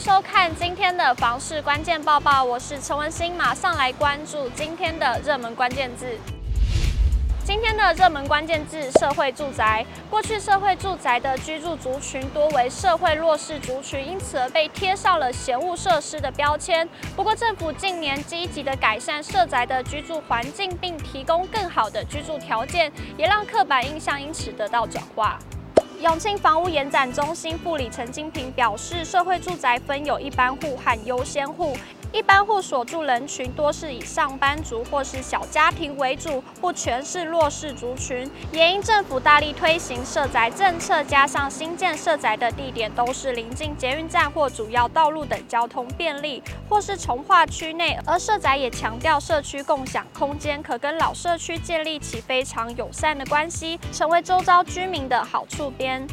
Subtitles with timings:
[0.00, 6.06] 收看今天的房市关键报报，我是陈文心，马上来关注今天的热门关键字。
[7.44, 9.84] 今天的热门关键字：社会住宅。
[10.08, 16.88] 过去社会住宅的居住族群多为社会弱势族群，因此而被贴上了嫌恶设施的标签。
[17.14, 25.38] 不过，政府近年积极的改善社宅的居住环境，并提供更好的居住条件，也让刻板印象因此得到转化。
[26.02, 31.76] 永庆房屋延展中心副理陈金平表示，社会住宅分有一般户和优先户。
[32.12, 38.28] 一般户所住人群多是以上班族或是小家庭为主，不全是弱势族群。
[38.52, 47.96] 也因政府大力推行社宅政策，加上新建社宅的地点都是临近捷运站或主要道路等交通便利，或是从化区内。
[48.04, 56.04] 而社宅也强调社区共享空间，可跟老社区建立起非常友善的关系，成为周遭居民的好处边。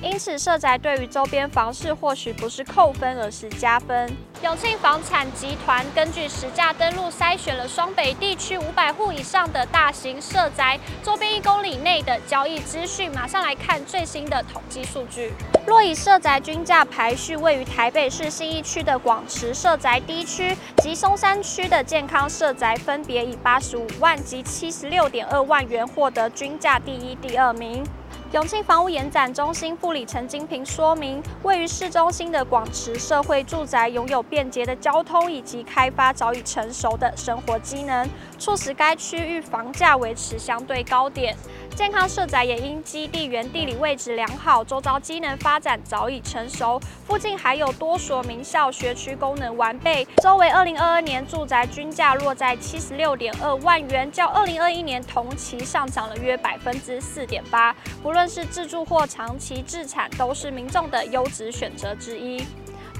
[0.00, 4.14] 因此，社宅对于周边房市或许不是扣分，而是加分。
[4.42, 13.10] 永庆房产集团根据实价登录筛选了双北地区五百户以上的大型社宅周边一公里内的交易资讯。
[13.12, 15.32] 马上来看最新的统计数据。
[15.66, 27.82] 若以社宅均价排序，位于台北市信义区的广池社宅 D 区及松山区的健康社宅，分别以八十五万及七十六点二万元获得均价第一、第二名。
[28.32, 41.36] 永庆房屋延展中心副理陈金平说明，位于市中心的广池社会住宅拥有便捷的交通以及开发早已成熟的生活机能，促使该区域房价维持相对高点。
[41.76, 50.06] 健康社宅也因基地原地理位置良好，周遭机能发展早已成熟，附近还有多所名校学区功能完备。
[50.22, 57.74] 周围二零二二年住宅均价落在七十六点二万元，较二零二一年同期上涨了约百分之四点八。
[58.02, 62.42] 不论是自住或长期自产，都是民众的优质选择之一。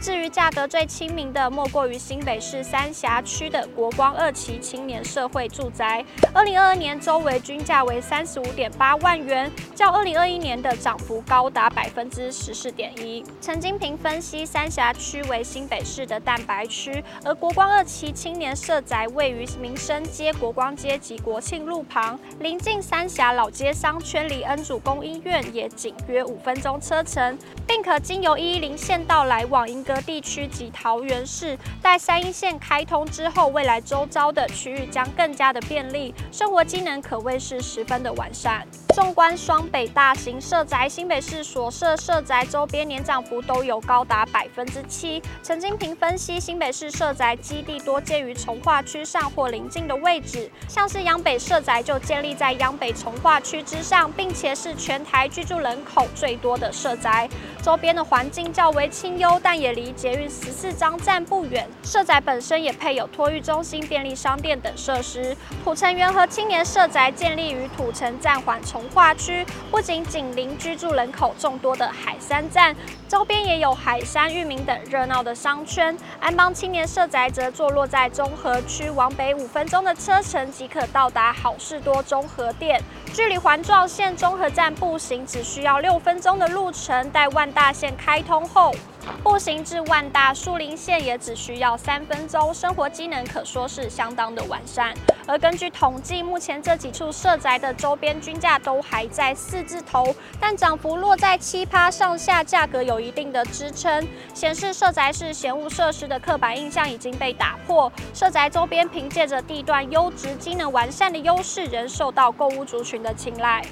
[0.00, 6.04] 至于价格最亲民的，莫过于新北市三峡区的国光二期青年社会住宅。
[6.32, 13.24] 二零二二年周围均价为三十五点八万元，较二零二一年的涨幅高达百分之十四点一。
[13.40, 31.58] 陈金平分析，三峡区为新北市的蛋白区，而国光二期青年社宅位于民生街、国光街及国庆路旁，临近三峡老街商圈，离恩主公医院也仅约五分钟车程，并可经由一一零线道来往莺歌地区及桃园市。
[31.82, 38.66] 待三一线开通之后，未来周遭的区域将更加的便利，生活机能可谓是十分的完善。
[38.96, 45.22] 纵观双北大型社宅，新北市所设社宅周边年涨幅都有高达百分之七。
[45.42, 57.28] 陈金平分析，新北市社宅基地多建于重划区上或邻近的位置，像是央北社宅就建立在央北重划区之上，并且是全台居住人口最多的社宅，
[57.62, 61.68] 周边的环境较为清幽，但也离捷运十四张站不远。
[61.82, 65.36] 社宅本身也配有托育中心、便利商店等设施。
[65.62, 72.74] 土城元和青年社宅建立于土城暂缓重化区，不仅紧邻居住人口众多的海山站，
[73.08, 75.96] 周边也有海山、裕民等热闹的商圈。
[76.20, 82.80] 安邦青年社宅则坐落在中和区，往北五分钟的车程即可到达好事多中和店，
[83.12, 87.10] 距离环状线中和站步行只需要六分钟的路程。
[87.10, 88.74] 待万大线开通后，
[89.22, 94.94] 步行至万大树林线也只需要三分钟，生活机能可说是相当的完善。
[95.26, 107.92] 而根据统计，目前这几处社宅的周边均价都还在四字头，但涨幅落在七趴上下，价格有一定的支撑，显示社宅是嫌物设施的刻板印象已经被打破。
[108.14, 113.64] 社宅周边凭借着地段优质、机能完善的优势，仍受到购屋族群的青睐。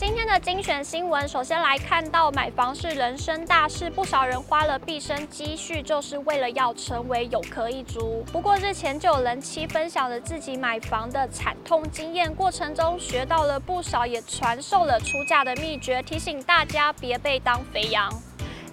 [0.00, 8.24] 今天的精选新闻，首先来看到买房是人生大事，不少人花了毕生积蓄，就是为了要成为有壳一族。
[8.32, 18.10] 不过日前就有人妻分享了自己买房的惨痛经验，过程中学到了不少，也传授了出价的秘诀，提醒大家别被当肥羊。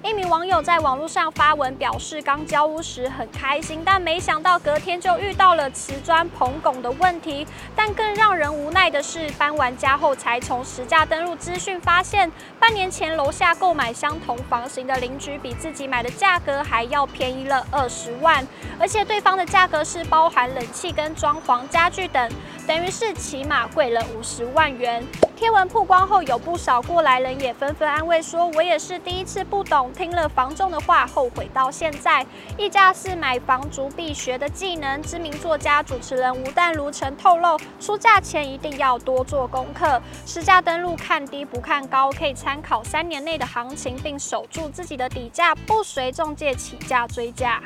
[0.03, 7.45] 一名网友在网络上发文表示，刚交屋时很开心，但没想到隔天就遇到了瓷砖膨拱的问题。
[7.75, 18.47] 但更让人无奈的是，搬完家后才从实价登录资讯发现，半年前楼下购买相同房型的邻居比自己买的价格还要便宜了二十万，
[18.79, 22.31] 而且对方的价格是包含冷气跟装潢家具等，
[22.67, 25.01] 等于是起码贵了五十万元。
[25.37, 32.25] 贴文曝光后，有不少过来人也纷纷安慰说：“我也是第一次不懂，听了房仲的话，后悔到现在。”
[32.57, 34.99] 议价是买房族必学的技能。
[35.03, 47.61] 知名作家、主持人吴淡如曾透露，出价前一定要多做功课，实价登录看低不看高，可以参考三年内的行情，并守住自己的底价，不随中介起价追价。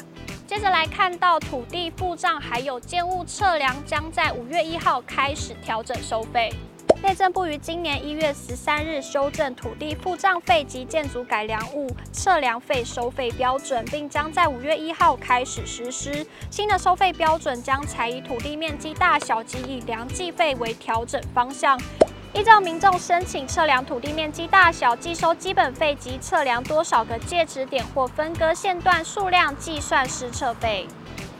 [0.51, 6.53] 接着来看到土地付账还有建物测量，将在五月一号开始调整收费。
[7.01, 16.27] 内政部于今年一月十三日修正土地付账费及建筑改良物测量费收费标准，并将在五月一号开始实施。
[16.49, 21.79] 新的收费标准将采以土地面积大小及以量计费为调整方向。
[22.33, 30.87] 依照民众申请测量土地面积大小，计收基本费及测量多少个界址点或分割线段数量计算施测费。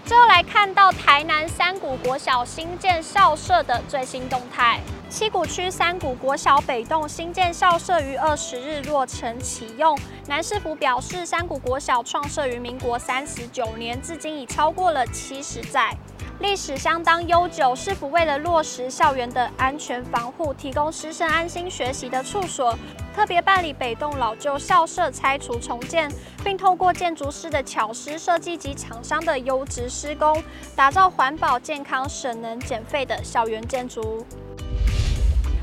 [0.04, 4.82] 最后来看到台南三股国小新建校舍的最新动态。
[5.10, 9.98] 七股区三股国小北栋新建校舍于二十日落成启用。
[10.28, 15.96] 南市府表示，三股国小创设于民国三十九年，至今已超过了七十载。
[16.42, 22.76] 历史相当悠久，市府为了落实校园的安全防护，提供师生安心学习的处所，
[23.16, 26.12] 特别办理北栋老旧校舍拆除重建，
[26.44, 30.44] 并透过建筑师的巧思设计及厂商的优质施工，
[30.76, 34.26] 打造环保、健康、省能、减费的校园建筑。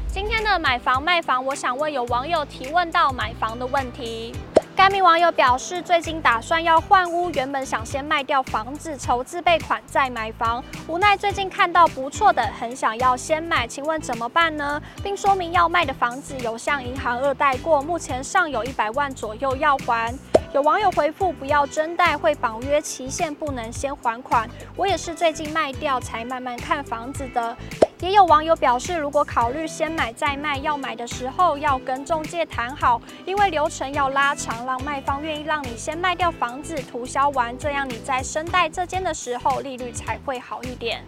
[0.07, 4.33] 今天的买房卖房，我想问有网友提问到买房的问题。
[4.79, 14.81] 该名网友表示，最近打算要换屋，原本想先卖掉房子筹自备款再买房，无奈最近看到不错的，很想要先买，请问怎么办呢？
[15.03, 20.17] 并说明要卖的房子有向银行二贷过，目前尚有一百万左右要还。
[20.55, 24.49] 有网友回复：不要真贷，会绑约期限，不能先还款。
[24.77, 27.55] 我也是最近卖掉才慢慢看房子的。
[28.01, 41.05] 也有网友表示，如果考虑先买再卖，要买的时候要跟中介谈好，因为流程要拉长，让卖方愿意让你先卖掉房子，涂销完，这样你在申贷这间的时候利率才会好一点。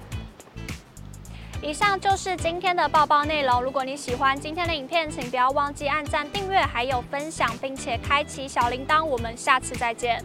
[1.62, 3.62] 以上就是今天的报报内容。
[3.62, 9.04] 如果你喜欢今天的影片，请不要忘记按赞、订阅，还有分享，并且开启小铃铛。
[9.04, 10.24] 我们下次再见。